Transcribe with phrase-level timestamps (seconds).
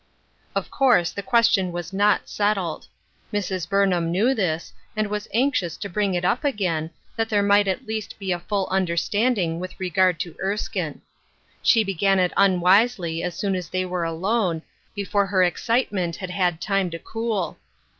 [0.55, 2.87] /^VF course the question was not settled.
[3.31, 3.49] Mrs.
[3.67, 7.67] ^^ Burnham knew this, and was anxious to bring it up again, that there might
[7.67, 11.03] at least be a full understanding with regard to Erskine.
[11.61, 14.63] She began it unwisely as soon as they were alone,
[14.95, 17.59] be fore her excitement had had time to cool.